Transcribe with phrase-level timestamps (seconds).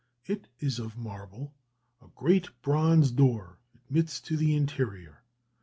[0.25, 1.53] It is of marble;
[2.01, 5.21] a great bronze door admits to the interior.